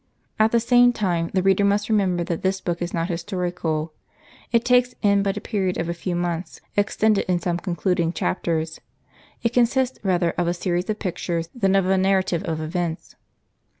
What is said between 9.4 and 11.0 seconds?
It consists rather of a series of